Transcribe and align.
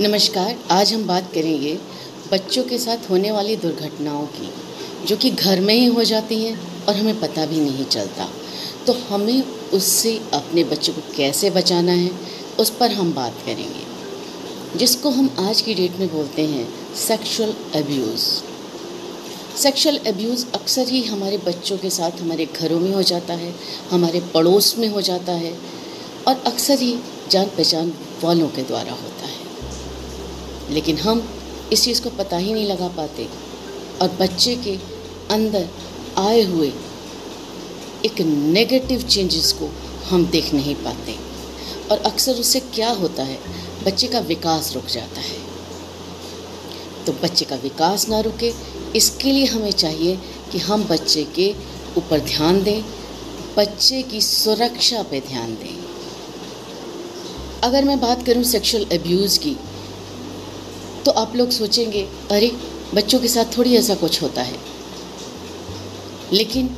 नमस्कार, 0.00 0.54
आज 0.70 0.92
हम 0.92 1.06
बात 1.06 1.30
करेंगे 1.32 1.72
बच्चों 2.30 2.62
के 2.64 2.76
साथ 2.78 3.08
होने 3.10 3.30
वाली 3.30 3.56
दुर्घटनाओं 3.56 4.26
की, 4.26 4.48
जो 5.06 5.16
कि 5.16 5.30
घर 5.30 5.60
में 5.60 5.74
ही 5.74 5.86
हो 5.86 6.04
जाती 6.04 6.36
हैं 6.44 6.84
और 6.84 6.94
हमें 6.96 7.18
पता 7.20 7.44
भी 7.46 7.60
नहीं 7.60 7.84
चलता। 7.84 8.28
तो 8.86 8.92
हमें 9.08 9.42
उससे 9.72 10.14
अपने 10.34 10.64
बच्चों 10.64 10.92
को 10.92 11.00
कैसे 11.16 11.50
बचाना 11.50 11.92
है, 11.92 12.10
उस 12.60 12.70
पर 12.70 12.92
हम 12.92 13.12
बात 13.12 13.42
करेंगे, 13.46 14.78
जिसको 14.78 15.10
हम 15.10 15.30
आज 15.38 15.60
की 15.60 15.74
डेट 15.74 15.98
में 15.98 16.08
बोलते 16.12 16.46
हैं 16.46 16.94
सेक्सुअल 16.96 17.54
अब्यूज़ 17.74 18.24
सेक्सुअल 19.56 19.98
अब्यूज़ 20.06 20.46
अक्सर 20.54 20.88
ही 20.88 21.02
हमारे 21.02 21.38
बच्चों 21.38 21.78
के 21.78 21.90
साथ 21.90 22.20
हमारे 22.20 22.46
घरों 22.46 22.80
में 22.80 22.92
हो 22.94 23.02
जाता 23.02 23.34
है, 23.34 23.54
हमारे 23.90 24.20
पड़ोस 24.34 24.76
में 24.78 24.88
हो 24.88 25.00
जाता 25.02 25.32
है, 25.32 25.52
और 26.28 26.42
अक्सर 26.46 26.78
ही 26.78 26.96
जान 27.30 27.46
पहचान 27.46 27.92
वालों 28.22 28.48
के 28.48 28.62
द्वारा 28.62 28.92
होता 28.92 29.26
है। 29.26 29.29
लेकिन 30.70 30.98
हम 30.98 31.28
इस 31.72 31.84
चीज़ 31.84 32.02
को 32.02 32.10
पता 32.10 32.36
ही 32.36 32.52
नहीं 32.52 32.66
लगा 32.66 32.88
पाते 32.88 33.28
और 34.02 34.08
बच्चे 34.08 34.56
के 34.56 34.78
अंदर 35.30 35.68
आए 36.18 36.42
हुए 36.42 36.72
एक 38.04 38.20
नेगेटिव 38.20 39.02
चेंजेस 39.02 39.52
को 39.52 39.70
हम 40.08 40.26
देख 40.26 40.54
नहीं 40.54 40.74
पाते। 40.74 41.16
और 41.90 41.98
अक्सर 41.98 42.32
उससे 42.32 42.60
क्या 42.60 42.90
होता 42.90 43.22
है? 43.22 43.38
बच्चे 43.84 44.06
का 44.06 44.18
विकास 44.18 44.74
रुक 44.74 44.86
जाता 44.86 45.20
है। 45.20 45.38
तो 47.06 47.12
बच्चे 47.12 47.44
का 47.44 47.56
विकास 47.56 48.08
ना 48.08 48.20
रुके, 48.20 48.52
इसके 48.96 49.32
लिए 49.32 49.44
हमें 49.44 49.72
चाहिए 49.72 50.18
कि 50.52 50.58
हम 50.58 50.84
बच्चे 50.84 51.24
के 51.24 51.54
ऊपर 51.96 52.20
ध्यान 52.20 52.62
दें, 52.62 52.82
बच्चे 53.56 54.02
की 54.02 54.20
सुरक्षा 54.20 55.02
पे 55.02 55.20
ध्यान 55.20 55.54
दें। 55.54 55.78
अगर 57.62 57.84
मैं 57.84 58.00
बात 58.00 58.26
करूँ 58.26 58.42
सेक्सुअल 58.42 58.84
अब्यूज़ 58.84 59.38
की 59.38 59.56
तो 61.04 61.10
आप 61.10 61.36
लोग 61.36 61.50
सोचेंगे, 61.50 62.08
अरे, 62.30 62.52
बच्चों 62.94 63.20
के 63.20 63.28
साथ 63.28 63.58
थोड़ी 63.58 63.76
ऐसा 63.76 63.94
कुछ 63.94 64.22
होता 64.22 64.42
है। 64.42 64.58
लेकिन 66.32 66.76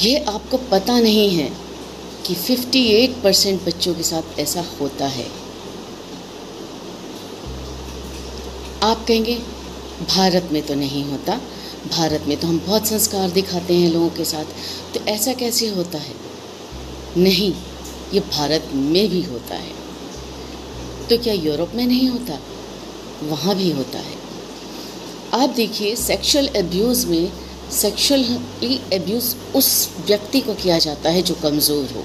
ये 0.00 0.18
आपको 0.18 0.56
पता 0.56 1.00
नहीं 1.00 1.30
है 1.30 1.52
कि 2.26 2.34
58 2.34 3.22
परसेंट 3.22 3.64
बच्चों 3.64 3.94
के 3.94 4.02
साथ 4.02 4.38
ऐसा 4.38 4.64
होता 4.80 5.06
है। 5.06 5.26
आप 8.82 9.04
कहेंगे, 9.08 9.34
भारत 10.08 10.48
में 10.52 10.66
तो 10.66 10.74
नहीं 10.74 11.04
होता। 11.04 11.40
भारत 11.90 12.24
में 12.26 12.40
तो 12.40 12.46
हम 12.46 12.60
बहुत 12.66 12.86
संस्कार 12.86 13.30
दिखाते 13.30 13.74
हैं 13.74 13.90
लोगों 13.90 14.10
के 14.10 14.24
साथ। 14.24 14.44
तो 14.94 15.00
ऐसा 15.04 15.32
कैसे 15.32 15.68
होता 15.68 15.98
है? 15.98 16.14
नहीं, 17.16 17.52
ये 18.14 18.20
भारत 18.20 18.68
में 18.72 19.08
भी 19.08 19.22
होता 19.22 19.54
है। 19.54 19.72
तो 21.10 21.18
क्या 21.18 21.34
यूरोप 21.34 21.72
में 21.74 21.86
नहीं 21.86 22.08
होता? 22.08 22.38
वहाँ 23.22 23.54
भी 23.56 23.70
होता 23.70 23.98
है। 23.98 24.18
आप 25.34 25.50
देखिए 25.50 25.94
सेक्सुअल 25.96 26.48
एब्यूज़ 26.56 27.06
में 27.06 27.32
सेक्सुअली 27.72 28.80
एब्यूज़ 28.92 29.34
उस 29.56 29.88
व्यक्ति 30.06 30.40
को 30.40 30.54
किया 30.54 30.78
जाता 30.78 31.10
है 31.10 31.22
जो 31.22 31.34
कमज़ोर 31.34 31.92
हो। 31.96 32.04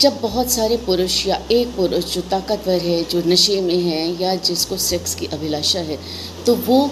जब 0.00 0.20
बहुत 0.20 0.50
सारे 0.50 0.76
पुरुष 0.76 1.26
या 1.26 1.40
एक 1.50 1.74
पुरुष 1.76 2.04
जो 2.14 2.20
ताकतवर 2.20 2.78
है, 2.78 3.02
जो 3.04 3.22
नशे 3.26 3.60
में 3.60 3.78
है 3.78 4.22
या 4.22 4.34
जिसको 4.34 4.76
सेक्स 4.78 5.14
की 5.14 5.26
अभिलाषा 5.28 5.80
है 5.80 5.98
तो 6.46 6.54
वो 6.56 6.90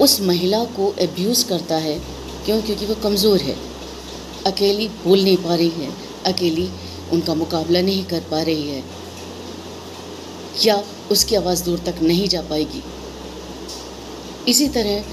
उस 0.00 0.20
महिला 0.20 0.62
को 0.76 0.94
एब्यूज़ 0.98 1.44
करता 1.48 1.76
है। 1.78 1.98
क्यों? 2.44 2.60
क्योंकि 2.62 2.86
वो 2.86 2.94
कमज़ोर 2.94 3.40
है। 3.40 3.56
अकेली 4.46 4.88
बोल 5.04 5.22
नहीं 5.22 5.36
पा 5.36 5.54
रही 5.54 5.68
है। 5.68 5.90
अकेली 6.26 6.68
उनका 7.12 7.34
मुकाबला 7.34 7.80
नहीं 7.80 8.04
कर 8.04 8.20
पा 8.30 8.42
रही 8.42 8.68
है। 8.68 8.82
या 10.64 10.82
उसकी 11.10 11.34
आवाज़ 11.34 11.64
दूर 11.64 11.78
तक 11.78 12.02
नहीं 12.02 12.28
जा 12.28 12.40
पाएगी। 12.42 12.82
इसी 14.48 14.68
तरह 14.68 15.04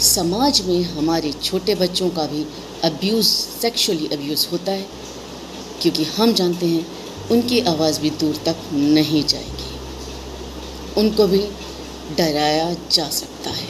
समाज 0.00 0.60
में 0.60 0.82
हमारे 0.82 1.32
छोटे 1.32 1.74
बच्चों 1.74 2.08
का 2.10 2.26
भी 2.26 2.46
अब्यूज़ 2.84 3.26
सेक्सुअली 3.26 4.06
अब्यूज़ 4.06 4.46
होता 4.52 4.72
है, 4.72 4.86
क्योंकि 5.82 6.04
हम 6.04 6.32
जानते 6.32 6.66
हैं 6.66 6.86
उनकी 7.30 7.60
आवाज़ 7.60 8.00
भी 8.00 8.10
दूर 8.10 8.36
तक 8.46 8.56
नहीं 8.72 9.24
जाएगी। 9.24 9.68
उनको 11.00 11.26
भी 11.26 11.42
डराया 12.16 12.76
जा 12.92 13.08
सकता 13.10 13.50
है। 13.50 13.68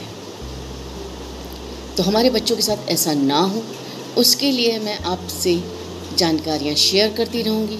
तो 1.97 2.03
हमारे 2.03 2.29
बच्चों 2.29 2.55
के 2.55 2.61
साथ 2.61 2.89
ऐसा 2.89 3.13
ना 3.13 3.39
हो, 3.39 3.63
उसके 4.17 4.51
लिए 4.51 4.79
मैं 4.79 4.97
आपसे 5.05 5.63
जानकारियाँ 6.17 6.75
शेयर 6.75 7.13
करती 7.13 7.41
रहूँगी। 7.41 7.79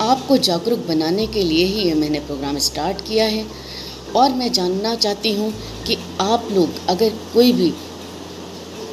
आपको 0.00 0.36
जागरूक 0.38 0.86
बनाने 0.86 1.26
के 1.26 1.42
लिए 1.42 1.64
ही 1.64 1.82
ये 1.82 1.94
मैंने 1.94 2.20
प्रोग्राम 2.20 2.58
स्टार्ट 2.58 3.00
किया 3.06 3.24
है। 3.26 3.44
और 4.16 4.30
मैं 4.30 4.50
जानना 4.52 4.94
चाहती 4.94 5.32
हूँ 5.34 5.52
कि 5.86 5.96
आप 6.20 6.48
लोग 6.52 6.88
अगर 6.88 7.10
कोई 7.34 7.52
भी 7.52 7.72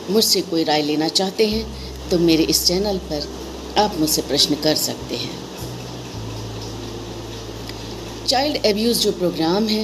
मुझसे 0.09 0.41
कोई 0.41 0.63
राय 0.63 0.81
लेना 0.81 1.07
चाहते 1.09 1.47
हैं 1.47 2.09
तो 2.09 2.18
मेरे 2.19 2.44
इस 2.45 2.66
चैनल 2.66 2.97
पर 3.09 3.28
आप 3.78 3.95
मुझसे 4.00 4.22
प्रश्न 4.22 4.56
कर 4.56 4.75
सकते 4.75 5.16
हैं। 5.16 5.35
चाइल्ड 8.28 8.66
एब्यूज़ 8.66 9.00
जो 9.00 9.12
प्रोग्राम 9.12 9.68
है, 9.68 9.84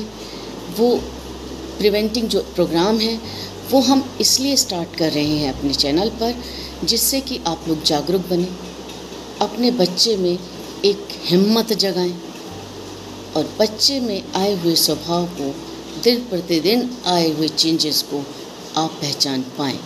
वो 0.80 0.96
प्रिवेंटिंग 1.78 2.28
जो 2.28 2.42
प्रोग्राम 2.56 3.00
है, 3.00 3.20
वो 3.72 3.80
हम 3.82 4.04
इसलिए 4.22 4.56
स्टार्ट 4.56 4.96
कर 4.96 5.12
रहे 5.12 5.38
हैं 5.38 5.54
अपने 5.54 5.74
चैनल 5.74 6.10
पर, 6.22 6.36
जिससे 6.84 7.22
कि 7.22 7.40
आप 7.48 7.66
लोग 7.68 7.84
जागरूक 7.84 8.28
बने, 8.30 8.48
अपने 9.42 9.72
बच्चे 9.72 10.16
में 10.18 10.38
एक 10.86 11.08
हिम्मत 11.26 11.74
जगाएँ 11.74 12.16
और 13.36 13.56
बच्चे 13.60 14.00
में 14.00 14.34
आए 14.36 14.54
हुए 14.56 14.76
स्वभाव 14.76 15.26
को 15.26 15.54
दिन 16.02 16.20
प्रतिदिन 16.20 16.98
आए 17.06 17.30
हुए 17.32 17.48
चेंजेस 17.48 18.02
को 18.02 18.20
आप 18.78 18.92
पहचान 18.92 19.42
पाएँ। 19.42 19.80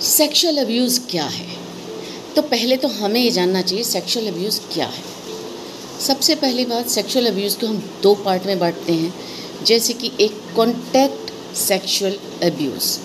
सेक्सुअल 0.00 0.56
अब्यूज़ 0.56 1.00
क्या 1.10 1.24
है? 1.24 1.48
तो 2.36 2.42
पहले 2.42 2.76
तो 2.76 2.88
हमें 2.88 3.20
ये 3.20 3.30
जानना 3.30 3.62
चाहिए 3.62 3.84
सेक्सुअल 3.84 4.26
अब्यूज़ 4.26 4.60
क्या 4.72 4.86
है। 4.86 5.04
सबसे 6.00 6.34
पहली 6.34 6.64
बात 6.64 6.88
सेक्सुअल 6.88 7.26
अब्यूज़ 7.26 7.58
को 7.58 7.66
हम 7.66 7.82
दो 8.02 8.14
पार्ट 8.14 8.46
में 8.46 8.58
बांटते 8.58 8.92
हैं, 8.92 9.14
जैसे 9.64 9.92
कि 9.92 10.12
एक 10.20 10.42
कॉन्टैक्ट 10.56 11.56
सेक्सुअल 11.56 12.18
अब्यूज़ 12.42 12.98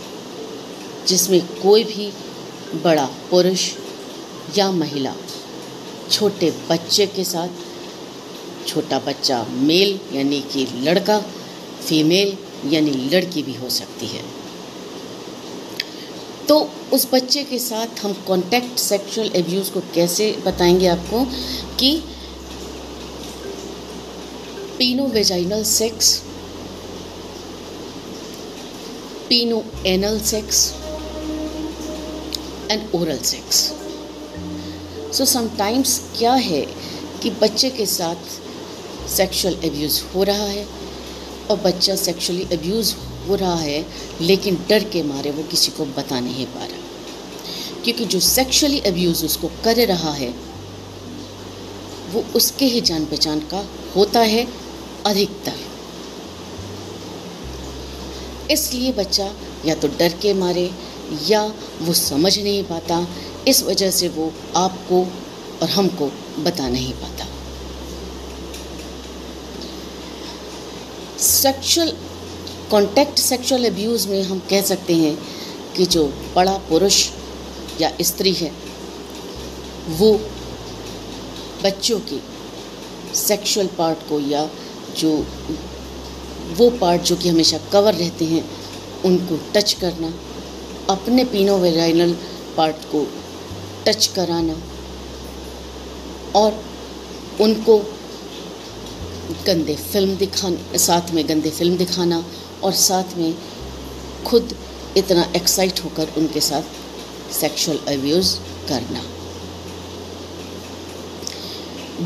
जिसमें 1.08 1.42
कोई 1.64 1.84
भी 1.84 2.12
बड़ा 2.84 3.06
पुरुष 3.32 3.72
या 4.58 4.72
महिला, 4.72 5.16
छोटे 6.12 6.54
बच्चे 6.70 7.06
के 7.06 7.24
साथ, 7.24 7.50
छोटा 8.68 9.00
बच्चा 9.00 9.46
मेल, 9.50 10.00
यानी 10.14 10.42
कि 10.42 10.68
लड़का, 10.74 11.20
फीमेल, 11.88 12.38
यानी 12.74 12.92
लड़की 12.92 13.44
भी 13.44 13.54
हो 13.54 13.70
सकती 13.70 14.06
है। 14.06 14.24
तो 16.48 16.72
उस 16.94 17.08
बच्चे 17.14 17.44
के 17.44 17.60
साथ 17.60 17.88
हम 18.06 18.14
कॉन्टैक्ट 18.14 18.80
सेक्सुअल 18.80 19.32
एब्यूज़ 19.36 19.72
को 19.72 19.80
कैसे 19.80 20.38
बताएँगे 20.46 20.88
आपको 20.88 21.26
कि 21.80 22.04
peno 24.78 25.08
vaginal 25.08 25.64
sex 25.64 26.22
peno 29.30 29.64
anal 29.86 30.20
sex 30.20 30.74
and 32.72 32.96
oral 32.96 33.18
sex 33.18 33.72
so 35.14 35.26
sometimes 35.26 36.00
क्या 36.18 36.34
है 36.34 36.62
कि 37.24 37.30
बच्चे 37.30 37.70
के 37.70 37.86
साथ 37.86 38.16
सेक्सुअल 39.10 39.60
एब्यूज़ 39.64 40.02
हो 40.16 40.24
रहा 40.24 40.46
है 40.46 40.68
और 41.52 41.58
बच्चा 41.58 41.96
सेक्सुअली 41.96 42.44
अब्यूज़ 42.44 42.96
हो 43.28 43.36
रहा 43.36 43.56
है, 43.56 43.86
लेकिन 44.22 44.66
डर 44.70 44.84
के 44.84 45.04
मारे 45.04 45.32
वो 45.32 45.44
किसी 45.44 45.72
को 45.72 45.86
बता 45.86 46.20
नहीं 46.20 46.46
पा 46.46 46.66
रहा। 46.66 47.82
क्योंकि 47.84 48.06
जो 48.06 48.20
सेक्सुअली 48.20 48.80
अब्यूज़ 48.80 49.26
उसको 49.26 49.48
कर 49.64 49.88
रहा 49.88 50.12
है, 50.12 50.34
वो 52.12 52.24
उसके 52.36 52.66
ही 52.66 52.82
जान 52.82 53.06
पहचान 53.06 53.40
का 53.40 53.66
होता 53.96 54.20
है 54.20 54.48
अधिकतर। 55.06 55.54
इसलिए 58.52 58.92
बच्चा 58.92 59.34
या 59.66 59.76
तो 59.76 59.88
डर 59.88 60.14
के 60.22 60.34
मारे 60.34 60.72
या 61.28 61.54
वो 61.82 61.94
समझ 61.94 62.40
नहीं 62.40 62.64
पाता 62.64 63.08
इस 63.48 63.64
वजह 63.64 63.92
से 63.92 64.08
वो 64.10 64.32
आपको 64.56 65.02
और 65.62 65.70
हमको 65.70 66.12
बता 66.40 66.68
नहीं 66.68 66.94
पाता। 66.94 67.28
सेक्सुअल 71.18 71.92
कॉन्टैक्ट 72.72 73.20
सेक्सुअल 73.20 73.66
अब्यूज़ 73.66 74.08
में 74.08 74.24
हम 74.24 74.40
कह 74.50 74.62
सकते 74.62 74.96
हैं 74.96 75.18
कि 75.76 75.86
जो 75.86 76.06
बड़ा 76.36 76.58
पुरुष 76.70 77.10
या 77.82 77.92
स्त्री 78.02 78.34
है, 78.34 78.52
वो 79.90 80.12
बच्चों 81.64 82.00
के 82.00 82.20
सेक्सुअल 83.16 83.68
पार्ट 83.68 84.08
को 84.10 84.20
या 84.20 84.50
जो 84.98 85.12
वो 86.58 86.70
पार्ट 86.70 87.02
जो 87.02 87.16
कि 87.16 87.30
हमेशा 87.30 87.58
कवर 87.72 87.94
रहते 87.94 88.26
हैं, 88.26 88.44
उनको 89.06 89.40
टच 89.54 89.74
करना, 89.74 90.14
अपने 90.90 91.24
पीनो 91.26 91.58
वेजाइनल 91.58 92.14
पार्ट 92.58 92.76
को 92.76 93.06
टच 93.86 94.08
कराना 94.08 94.58
और 96.36 96.64
उनको 97.42 97.78
गंदे 99.48 99.76
फ़िल्म 99.76 100.16
दिखा 100.18 100.50
साथ 100.78 101.12
में 101.12 101.28
गंदे 101.30 101.50
फ़िल्म 101.50 101.78
दिखाना 101.78 102.24
और 102.64 102.72
साथ 102.74 103.18
में 103.18 103.34
खुद 104.28 104.56
इतना 104.98 105.24
एक्साइट 105.36 105.84
होकर 105.84 106.14
उनके 106.18 106.42
साथ 106.42 107.34
सेक्सुअल 107.34 107.78
अब्यूज़ 107.88 108.36
करना। 108.70 109.02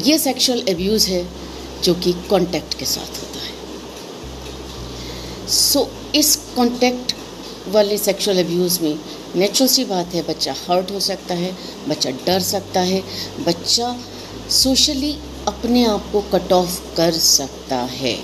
ये 0.06 0.18
सेक्सुअल 0.18 0.62
अब्यूज़ 0.70 1.08
है 1.10 1.28
जो 1.84 1.94
कि 1.94 2.14
कांटेक्ट 2.30 2.78
के 2.80 2.86
साथ 2.86 3.22
होता 3.22 3.40
है। 3.40 3.54
सो 5.48 5.80
so, 5.80 6.16
इस 6.16 6.36
कांटेक्ट 6.56 7.16
वाले 7.68 7.98
सेक्सुअल 7.98 8.44
अब्यूज़ 8.44 8.82
में 8.82 9.00
नेचुरल 9.36 9.68
सी 9.70 9.86
बात 9.86 10.14
है, 10.14 10.22
बच्चा 10.22 10.54
हर्ट 10.68 10.92
हो 10.92 11.00
सकता 11.00 11.34
है, 11.34 11.52
बच्चा 11.88 12.10
डर 12.26 12.40
सकता 12.40 12.80
है, 12.80 13.02
बच्चा 13.40 13.96
सोशली 14.50 15.12
अपने 15.48 15.86
आप 15.86 16.10
को 16.12 16.22
कट 16.34 16.54
ऑफ़ 16.54 16.80
कर 16.96 17.12
सकता 17.12 17.78
है। 17.92 18.16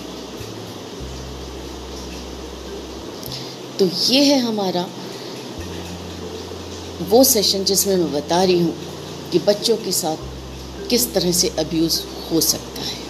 तो 3.79 3.89
ये 4.07 4.23
है 4.23 4.39
हमारा 4.39 4.87
वो 7.09 7.23
सेशन 7.23 7.63
जिसमें 7.63 7.95
मैं 7.95 8.11
बता 8.13 8.43
रही 8.43 8.59
हूँ 8.59 8.75
कि 9.31 9.39
बच्चों 9.39 9.77
के 9.77 9.91
साथ 9.91 10.17
किस 10.89 11.13
तरह 11.13 11.31
से 11.31 11.49
अब्यूज़ 11.59 12.01
हो 12.31 12.41
सकता 12.41 12.81
है। 12.81 13.04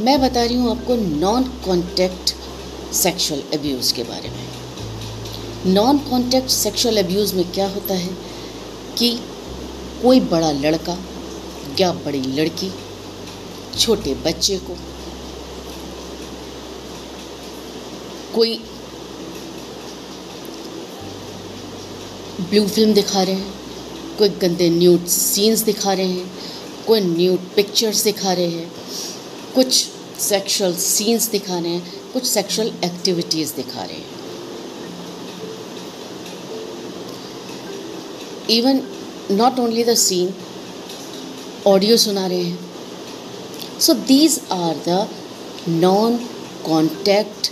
मैं 0.00 0.20
बता 0.20 0.42
रही 0.44 0.56
हूँ 0.56 0.70
आपको 0.70 0.94
नॉन 0.96 1.44
कॉन्टैक्ट 1.64 2.34
सेक्सुअल 2.94 3.40
अब्यूज़ 3.54 3.92
के 3.94 4.02
बारे 4.02 4.28
में। 4.30 5.72
नॉन 5.74 5.98
कॉन्टैक्ट 6.10 6.50
सेक्सुअल 6.50 6.98
अब्यूज़ 6.98 7.34
में 7.36 7.50
क्या 7.52 7.66
होता 7.68 7.94
है 7.94 8.10
कि 8.98 9.10
कोई 10.02 10.20
बड़ा 10.30 10.50
लड़का 10.52 10.96
या 11.80 11.90
बड़ी 12.04 12.20
लड़की 12.20 12.70
छोटे 13.78 14.14
बच्चे 14.26 14.58
को 14.58 14.76
कोई 18.34 18.56
ब्लू 22.40 22.66
फ़िल्म 22.66 22.94
दिखा 22.94 23.22
रहे 23.22 23.34
हैं, 23.34 23.52
कोई 24.18 24.28
गंदे 24.42 24.70
न्यूड 24.70 25.06
सीन्स 25.08 25.60
दिखा 25.60 25.92
रहे 25.92 26.06
हैं, 26.06 26.30
कोई 26.86 27.00
न्यूड 27.00 27.54
पिक्चर्स 27.56 28.04
दिखा 28.04 28.32
रहे 28.32 28.50
हैं 28.50 28.70
कुछ 29.54 29.86
सेक्सुअल 30.20 30.74
सीन्स 30.76 31.28
दिखा 31.30 31.58
रहे 31.58 31.70
हैं, 31.70 32.12
कुछ 32.12 32.24
सेक्सुअल 32.26 32.68
एक्टिविटीज़ 32.84 33.54
दिखा 33.54 33.82
रहे 33.82 33.96
हैं। 33.96 34.16
Even 38.50 38.80
not 39.30 39.58
only 39.60 39.84
the 39.84 39.94
scene 39.98 40.34
audio 41.66 41.96
सुना 41.96 42.26
रहे 42.26 42.42
हैं। 42.42 43.78
So 43.80 43.94
these 43.94 44.40
are 44.52 44.76
the 44.88 45.08
non 45.68 46.16
contact 46.66 47.50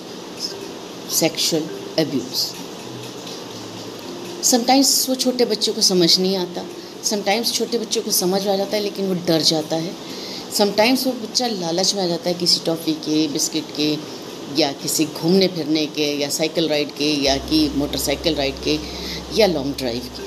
sexual 1.12 1.62
abuse 1.98 2.46
sometimes 4.44 5.08
वो 5.08 5.14
छोटे 5.14 5.44
बच्चों 5.44 5.72
को 5.74 5.80
समझ 5.82 6.18
नहीं 6.18 6.36
आता 6.36 6.64
समटाइम्स 7.04 7.52
छोटे 7.52 7.78
बच्चों 7.78 8.02
को 8.02 8.10
समझ 8.12 8.46
आ 8.48 8.56
जाता 8.56 8.76
है, 8.76 8.82
लेकिन 8.82 9.08
वो 9.08 9.14
डर 9.26 9.42
जाता 9.42 9.76
है। 9.76 9.94
समटाइम्स 10.58 11.06
वो 11.06 11.12
बच्चा 11.12 11.46
लालच 11.46 11.94
में 11.94 12.02
आ 12.02 12.06
जाता 12.06 12.28
है 12.28 12.34
किसी 12.34 12.60
टॉफ़ी 12.66 12.92
के 12.92 13.26
बिस्किट 13.28 13.64
के, 13.76 13.98
या 14.60 14.72
किसी 14.72 15.04
घूमने 15.04 15.48
फिरने 15.48 15.86
के, 15.86 16.06
या 16.16 16.28
साइकिल 16.28 16.68
राइड 16.68 16.90
के, 16.90 17.12
या 17.24 17.36
कि 17.36 17.72
मोटरसाइकिल 17.76 18.34
राइड 18.34 18.62
के, 18.64 18.78
या 19.38 19.46
लॉन्ग 19.46 19.76
ड्राइव 19.76 20.08
के। 20.16 20.24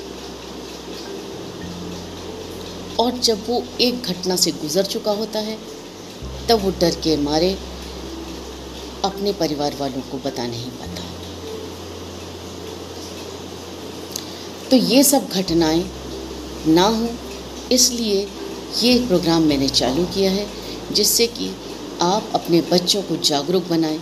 और 3.04 3.18
जब 3.18 3.44
वो 3.50 3.64
एक 3.82 4.02
घटना 4.04 4.36
से 4.36 4.52
गुज़र 4.52 4.86
चुका 4.86 5.12
होता 5.12 5.40
है, 5.40 5.58
तब 6.50 6.64
वो 6.64 6.72
डर 6.72 6.96
के 6.96 7.18
मारे 7.18 7.58
अपने 9.04 9.34
परिवार 9.34 9.76
वालों 9.80 10.02
को 10.02 10.18
बता 10.18 10.48
नहीं 10.48 10.72
पाता। 10.72 11.04
तो 14.70 14.78
ये 14.78 15.04
सब 15.04 15.30
घटनाएँ 15.30 15.86
ना 16.68 16.86
हो, 16.88 17.10
इसलिए 17.72 18.28
ये 18.78 19.00
प्रोग्राम 19.08 19.44
मैंने 19.44 19.68
चालू 19.70 20.06
किया 20.06 20.32
है, 20.32 20.46
जिससे 20.92 21.28
कि 21.28 21.50
आप 22.02 22.32
अपने 22.36 22.62
बच्चों 22.62 23.02
को 23.02 23.16
जागरूक 23.18 23.68
बनाएँ, 23.70 24.00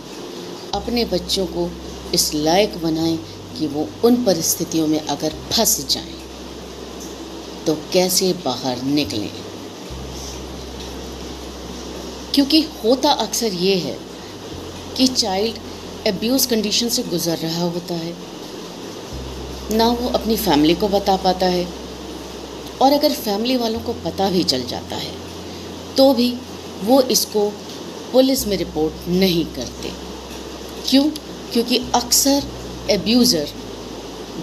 अपने 0.73 1.05
बच्चों 1.05 1.45
को 1.45 1.69
इस 2.13 2.33
लायक 2.33 2.77
बनाएँ 2.83 3.17
कि 3.57 3.67
वो 3.67 3.87
उन 4.05 4.23
परिस्थितियों 4.23 4.87
में 4.87 4.99
अगर 4.99 5.33
फंस 5.51 5.87
जाएँ 5.89 6.15
तो 7.65 7.75
कैसे 7.93 8.31
बाहर 8.45 8.81
निकलें। 8.83 9.29
क्योंकि 12.35 12.61
होता 12.83 13.11
अक्सर 13.11 13.53
ये 13.55 13.75
है 13.75 13.97
कि 14.97 15.07
चाइल्ड 15.07 16.07
एब्यूज़ 16.07 16.47
कंडीशन 16.47 16.89
से 16.89 17.03
गुज़र 17.03 17.37
रहा 17.37 17.63
होता 17.63 17.95
है, 17.95 18.13
ना 19.71 19.87
वो 19.91 20.09
अपनी 20.09 20.37
फैमिली 20.37 20.75
को 20.75 20.87
बता 20.89 21.15
पाता 21.17 21.45
है 21.45 21.67
और 22.81 22.93
अगर 22.93 23.13
फैमिली 23.15 23.57
वालों 23.57 23.79
को 23.79 23.93
पता 24.05 24.29
भी 24.29 24.43
चल 24.43 24.63
जाता 24.63 24.95
है 24.95 25.13
तो 25.97 26.13
भी 26.13 26.33
वो 26.83 27.01
इसको 27.01 27.49
पुलिस 28.11 28.45
में 28.47 28.57
रिपोर्ट 28.57 29.07
नहीं 29.09 29.45
करते। 29.45 29.91
क्यों? 30.89 31.03
क्योंकि 31.53 31.77
अक्सर 31.95 32.43
एब्यूज़र 32.91 33.49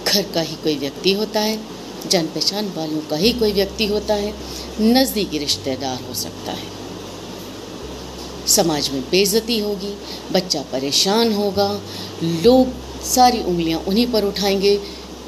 घर 0.07 0.23
का 0.33 0.41
ही 0.41 0.55
कोई 0.55 0.75
व्यक्ति 0.77 1.13
होता 1.13 1.39
है 1.39 1.59
जान 2.09 2.25
पहचान 2.25 2.71
वालों 2.75 2.99
का 3.01 3.15
ही 3.15 3.31
कोई 3.33 3.51
व्यक्ति 3.53 3.85
होता 3.85 4.13
है, 4.13 4.33
नज़दीकी 4.81 5.37
रिश्तेदार 5.37 6.03
हो 6.03 6.13
सकता 6.13 6.51
है। 6.51 6.73
समाज 8.47 8.89
में 8.89 9.01
बेइज्जती 9.01 9.59
होगी, 9.59 9.93
बच्चा 10.31 10.61
परेशान 10.71 11.33
होगा, 11.33 11.69
लोग 12.23 12.73
सारी 13.05 13.41
उंगलियाँ 13.43 13.79
उन्हीं 13.79 14.07
पर 14.07 14.23
उठाएँगे। 14.23 14.79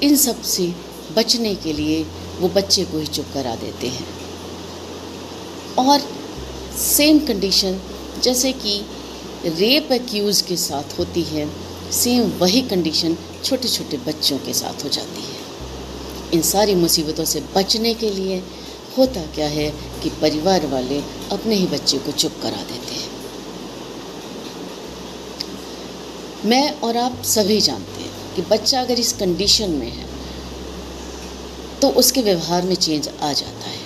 इन 0.03 0.15
सबसे 0.15 0.73
बचने 1.15 1.55
के 1.55 1.73
लिए 1.73 2.05
वो 2.39 2.47
बच्चे 2.47 2.83
को 2.83 2.99
ही 2.99 3.07
चुप 3.07 3.25
करा 3.33 3.55
देते 3.55 3.87
हैं। 3.87 4.07
और 5.79 5.99
सेम 6.77 7.19
कंडीशन 7.19 7.79
जैसे 8.23 8.51
कि 8.53 8.79
रेप 9.45 9.91
एक्यूज़ 9.91 10.43
के 10.43 10.57
साथ 10.57 10.97
होती 10.99 11.23
है 11.23 11.49
सेम 11.91 12.31
वही 12.39 12.61
कंडीशन 12.61 13.17
छोटे 13.43 13.67
छोटे 13.67 13.97
बच्चों 13.97 14.37
के 14.37 14.53
साथ 14.53 14.83
हो 14.83 14.89
जाती 14.89 15.21
है। 15.21 15.35
इन 16.33 16.41
सारी 16.41 16.75
मुसीबतों 16.75 17.25
से 17.25 17.43
बचने 17.55 17.93
के 17.93 18.09
लिए 18.09 18.43
होता 18.97 19.21
क्या 19.25 19.47
है 19.47 19.69
कि 20.03 20.09
परिवार 20.21 20.65
वाले 20.67 20.99
अपने 21.31 21.55
ही 21.55 21.67
बच्चे 21.67 21.97
को 21.97 22.11
चुप 22.11 22.39
करा 22.41 22.63
देते 22.63 22.95
हैं। 22.95 23.09
मैं 26.45 26.79
और 26.79 26.97
आप 26.97 27.21
सभी 27.25 27.59
जानते 27.61 28.01
हैं 28.01 28.35
कि 28.35 28.41
बच्चा 28.41 28.81
अगर 28.81 28.99
इस 28.99 29.13
कंडीशन 29.13 29.69
में 29.69 29.91
है 29.91 30.06
तो 31.81 31.89
उसके 31.89 32.21
व्यवहार 32.21 32.61
में 32.61 32.75
चेंज 32.75 33.09
आ 33.21 33.33
जाता 33.33 33.69
है। 33.69 33.79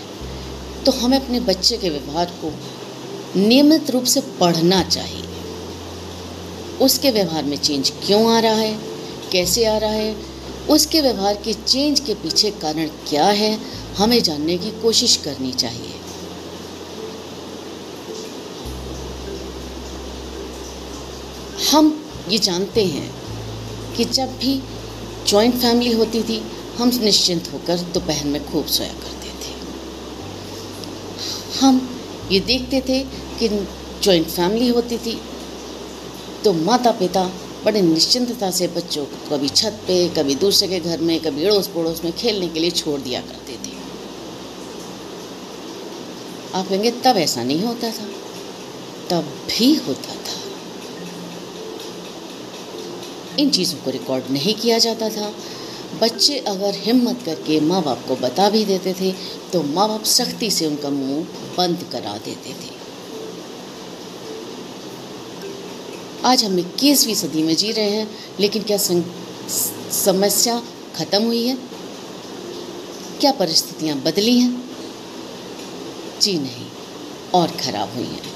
तो 0.86 0.92
हमें 0.92 1.20
अपने 1.20 1.40
बच्चे 1.40 1.78
के 1.78 1.90
व्यवहार 1.90 2.26
को 2.26 2.54
नियमित 3.40 3.90
रूप 3.90 4.04
से 4.04 4.22
पढ़ना 4.22 4.84
चाहिए। 4.84 5.24
उसके 6.82 7.12
व्यवहार 7.12 7.44
में 7.44 7.58
चेंज 7.58 7.90
क्यों 7.90 8.36
आ 8.36 8.40
रहा 8.40 8.54
है? 8.54 8.80
कैसे 9.32 9.66
आ 9.66 9.78
रहा 9.78 9.92
है? 9.92 10.16
उसके 10.70 11.02
व्यवहार 11.02 11.36
के 11.36 11.54
चेंज 11.54 12.00
के 12.00 12.14
पीछे 12.14 12.52
कारण 12.52 12.88
क्या 12.88 13.26
है? 13.26 13.60
हमें 13.98 14.24
जानने 14.24 14.58
की 14.58 14.72
कोशिश 14.72 15.18
करनी 15.18 15.52
चाहिए। 15.52 16.00
हम 21.72 22.06
ये 22.30 22.38
जानते 22.38 22.86
हैं 22.86 23.12
कि 23.96 24.06
जब 24.06 24.38
भी 24.38 24.62
जॉइंट 25.28 25.56
फैमिली 25.56 25.92
होती 25.92 26.24
थी 26.24 26.44
हम 26.82 26.92
निश्चिंत 27.02 27.52
होकर 27.54 27.80
दोपहर 27.94 28.26
में 28.26 28.42
खूब 28.46 28.66
सोया 28.68 28.94
करते 28.94 29.30
थे। 29.42 29.52
हम 31.60 31.82
ये 32.32 32.40
देखते 32.42 32.82
थे 32.88 33.00
कि 33.40 33.50
जॉइंट 34.04 34.28
फैमिली 34.28 34.68
होती 34.70 34.98
थी 34.98 35.20
तो 36.44 36.54
माता 36.54 36.92
पिता 37.00 37.24
बड़े 37.66 37.82
निश्चिंतता 37.82 38.50
से 38.52 38.68
बच्चों 38.68 39.04
को 39.06 39.18
कभी 39.30 39.50
छत 39.50 39.80
पे, 39.88 40.08
कभी 40.10 40.36
दूसरे 40.36 40.68
के 40.68 40.80
घर 40.80 41.00
में, 41.00 41.20
कभी 41.20 41.46
अड़ोस 41.46 41.68
पड़ोस 41.68 42.04
में 42.04 42.14
खेलने 42.14 42.48
के 42.48 42.60
लिए 42.60 42.72
छोड़ 42.72 43.00
दिया 43.00 43.22
करते 43.22 43.54
थे। 43.54 43.74
आप 46.54 46.68
कहेंगे, 46.68 46.92
तब 47.04 47.18
ऐसा 47.18 47.44
नहीं 47.44 47.64
होता 47.64 47.92
था, 47.92 48.08
तब 49.10 49.24
भी 49.50 49.74
होता 49.88 50.16
था। 50.16 50.40
इन 53.40 53.50
चीज़ों 53.50 53.80
को 53.80 53.92
रिकॉर्ड 53.92 54.32
नहीं 54.32 54.56
किया 54.56 54.78
जाता 54.80 55.10
था। 55.10 55.32
बच्चे 55.94 56.38
अगर 56.48 56.76
हिम्मत 56.78 57.22
करके 57.26 57.60
माँ 57.62 57.82
बाप 57.84 58.06
को 58.08 58.16
बता 58.18 58.50
भी 58.50 58.64
देते 58.66 58.94
थे 58.94 59.12
तो 59.54 59.62
माँ 59.64 59.88
बाप 59.90 60.04
सख्ती 60.08 60.50
से 60.52 60.66
उनका 60.68 60.90
मुँह 60.92 61.24
बंद 61.58 61.84
करा 61.92 62.18
देते 62.18 62.54
थे। 62.54 62.80
आज 66.26 66.44
हम 66.44 66.60
इक्कीसवीं 66.60 67.16
सदी 67.16 67.44
में 67.44 67.56
जी 67.56 67.72
रहे 67.72 67.90
हैं, 67.90 68.08
लेकिन 68.40 68.64
क्या 68.64 68.78
समस्या 68.78 70.62
ख़त्म 70.96 71.24
हुई 71.24 71.46
है? 71.48 71.58
क्या 73.20 73.32
परिस्थितियाँ 73.32 73.98
बदली 74.00 74.38
हैं? 74.40 74.64
जी 76.22 76.38
नहीं, 76.40 76.66
और 77.34 77.52
ख़राब 77.58 77.96
हुई 77.96 78.06
हैं। 78.06 78.30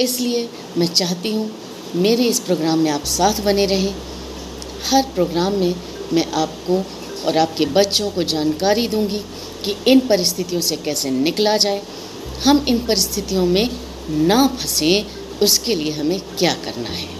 इसलिए 0.00 0.48
मैं 0.78 0.86
चाहती 0.86 1.32
हूँ, 1.34 1.50
मेरे 1.96 2.24
इस 2.24 2.40
प्रोग्राम 2.40 2.78
में 2.78 2.90
आप 2.90 3.04
साथ 3.06 3.40
बने 3.44 3.66
रहें। 3.66 3.94
हर 4.84 5.02
प्रोग्राम 5.02 5.52
में 5.52 5.74
मैं 6.12 6.32
आपको 6.32 6.84
और 7.26 7.36
आपके 7.36 7.66
बच्चों 7.66 8.10
को 8.10 8.22
जानकारी 8.22 8.88
दूँगी 8.88 9.18
कि 9.64 9.76
इन 9.88 10.00
परिस्थितियों 10.00 10.60
से 10.60 10.76
कैसे 10.76 11.10
निकला 11.10 11.56
जाए, 11.56 11.82
हम 12.44 12.64
इन 12.68 12.86
परिस्थितियों 12.86 13.46
में 13.46 13.68
ना 14.10 14.46
फंसें, 14.46 15.04
उसके 15.42 15.74
लिए 15.74 15.92
हमें 15.92 16.20
क्या 16.20 16.54
करना 16.54 16.88
है। 16.88 17.17